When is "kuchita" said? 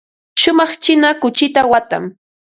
1.21-1.61